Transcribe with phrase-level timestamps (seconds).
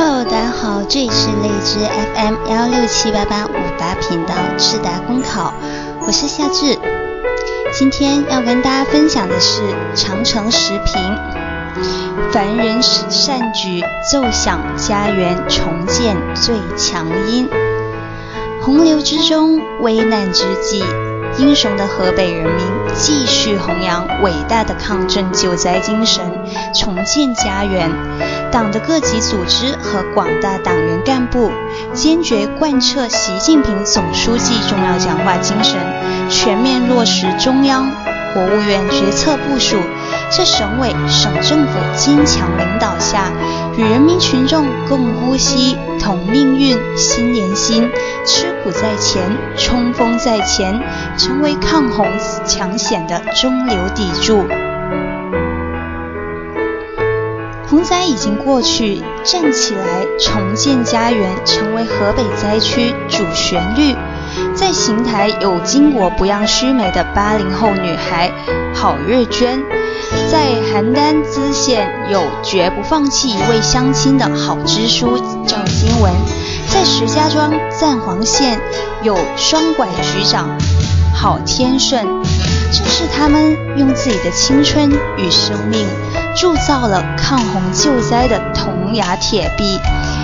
[0.00, 1.80] Hello，大家好，这里是荔枝
[2.14, 5.52] FM 幺六七八八五八频道智达公考，
[6.06, 6.78] 我是夏至。
[7.72, 9.60] 今天要跟大家分享的是
[9.96, 11.02] 长城时评：
[12.30, 17.48] 凡人善举，奏响家园重建最强音。
[18.62, 20.84] 洪流之中，危难之际，
[21.38, 26.24] 英雄的河北人民继续弘扬伟大的抗震救灾精神，
[26.72, 27.90] 重建家园。
[28.50, 31.50] 党的各级组织和广大党员干部
[31.92, 35.76] 坚决贯彻习近平总书记重要讲话精神，
[36.28, 37.90] 全面落实中央、
[38.34, 39.76] 国务院决策部署，
[40.30, 43.30] 在省委、省政府坚强领导下，
[43.76, 47.88] 与人民群众共呼吸、同命运、心连心，
[48.26, 49.22] 吃苦在前、
[49.56, 50.80] 冲锋在前，
[51.16, 52.06] 成为抗洪
[52.46, 54.44] 抢险的中流砥柱。
[57.88, 63.96] 灾已经过去，站起来，重建家园，成为河北灾区主旋律。
[64.54, 68.30] 在邢台有巾帼不让须眉的八零后女孩
[68.74, 69.58] 郝月娟，
[70.30, 76.12] 在邯郸资县有绝不放弃一位乡亲的好支书赵金文，
[76.68, 78.60] 在石家庄赞皇县
[79.02, 80.50] 有双拐局长
[81.14, 82.04] 郝天顺，
[82.70, 85.86] 正是他们用自己的青春与生命。
[86.40, 89.80] 铸造了抗洪救灾的铜牙铁臂，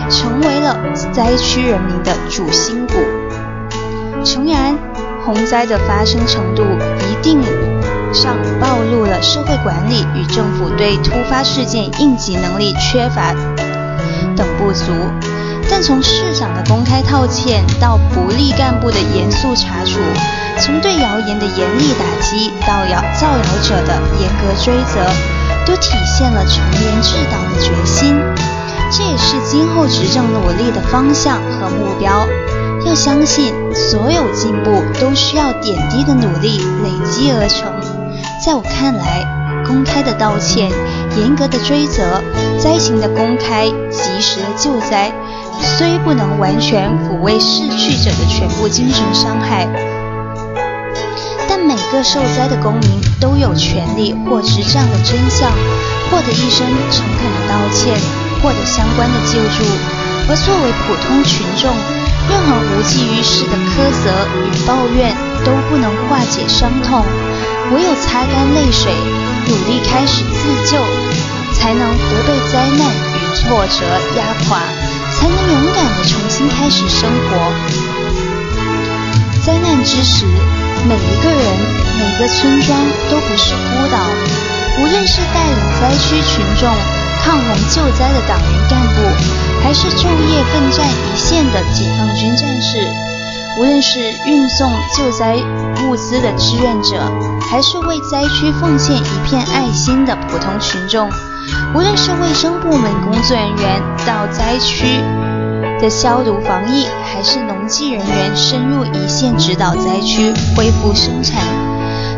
[0.09, 0.79] 成为了
[1.12, 2.95] 灾区人民的主心骨。
[4.25, 4.79] 诚然，
[5.25, 7.43] 洪灾的发生程度一定
[8.12, 13.34] 上暴露了社会管理与政府对突发事件应急能力缺乏
[14.37, 14.93] 等不足。
[15.70, 19.98] 但从市长的公开道歉到不利干部的严肃查处，
[20.59, 25.01] 从对谣言的严厉打击到谣造谣者的严格追责。
[25.67, 28.21] 都体现了从严治党的决心，
[28.91, 32.28] 这也是今后执政努力的方向和目标。
[32.84, 37.72] 要相信，所有进步都需要点滴的努力累积而成。
[38.44, 39.25] 在我看来，
[39.67, 40.71] 公开的道歉、
[41.17, 42.22] 严格的追责、
[42.62, 45.11] 灾情的公开、及时的救灾，
[45.64, 49.66] 虽不能完全抚慰逝去者的全部精神伤害。
[51.48, 55.50] 但每个受灾的公民都有权利获知这样的真相，
[56.10, 57.97] 获得一声诚恳的道歉，
[58.42, 59.64] 获得相关的救助。
[60.26, 61.69] 而作为普通群众，
[62.28, 65.12] 任何无济于事的苛责与抱怨
[65.44, 67.04] 都不能化解伤痛，
[67.75, 68.92] 唯有擦干泪水，
[69.48, 70.81] 努力开始自救，
[71.52, 73.84] 才能不被灾难与挫折
[74.16, 74.64] 压垮，
[75.25, 77.51] 才能勇敢地重新开始生活。
[79.43, 80.27] 灾难之时。
[80.87, 81.43] 每一个人，
[81.99, 83.97] 每个村庄都不是孤岛。
[84.79, 86.69] 无论是带领灾区群众
[87.25, 89.01] 抗洪救灾的党员干部，
[89.62, 92.87] 还是昼夜奋战一线的解放军战士，
[93.59, 95.37] 无论是运送救灾
[95.87, 97.11] 物资的志愿者，
[97.51, 101.11] 还是为灾区奉献一片爱心的普通群众，
[101.75, 104.84] 无论是卫生部门工作人员到灾区。
[105.81, 111.43] 的消毒防疫，还是农技人员深入一线指导灾区恢复生产，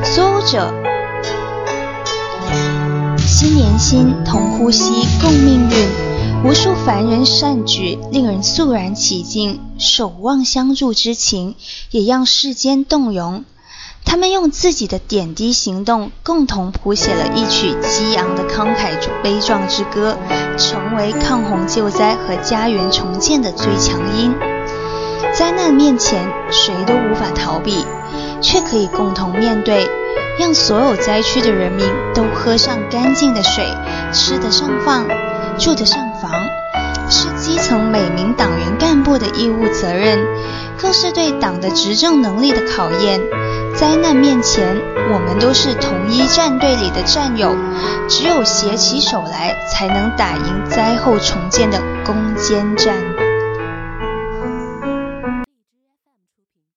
[0.05, 0.73] 所有者
[3.19, 5.89] 心连心，同呼吸，共命运。
[6.45, 11.57] 无数凡人善举，令人肃然起敬，守望相助之情，
[11.91, 13.45] 也让世间动容。
[14.07, 20.17] 他们用自己的点滴行动，共同谱写了一曲激昂的慷慨悲壮之歌，
[20.57, 24.33] 成为抗洪救灾和家园重建的最强音。
[25.35, 27.85] 灾难面前，谁都无法逃避，
[28.41, 29.87] 却可以共同面对，
[30.39, 31.85] 让所有灾区的人民
[32.15, 33.67] 都喝上干净的水，
[34.13, 35.05] 吃得上饭，
[35.59, 36.31] 住得上房，
[37.11, 40.19] 是基层每名党员干部的义务责任，
[40.81, 43.21] 更是对党的执政能力的考验。
[43.77, 44.75] 灾难面前，
[45.13, 47.55] 我们都是同一战队里的战友，
[48.09, 53.16] 只有携起手来，才能打赢灾后重建的攻坚战。